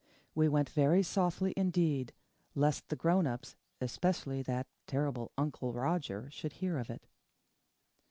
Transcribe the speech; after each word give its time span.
We 0.33 0.49
went 0.49 0.67
very 0.67 1.03
softly 1.03 1.53
indeed, 1.55 2.11
lest 2.55 2.89
the 2.89 2.95
grown 2.95 3.27
ups, 3.27 3.55
especially 3.79 4.41
that 4.41 4.65
terrible 4.87 5.31
Uncle 5.37 5.73
Roger, 5.73 6.27
should 6.31 6.53
hear 6.53 6.79
of 6.79 6.89
it. 6.89 7.05